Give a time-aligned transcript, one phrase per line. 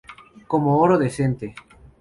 [0.47, 1.53] Como, oro decente".